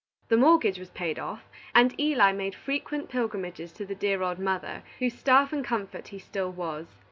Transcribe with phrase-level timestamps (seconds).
[0.29, 4.81] The mortgage was paid off, and Eli made frequent pilgrimages to the dear old mother,
[4.97, 6.87] whose staff and comfort he still was.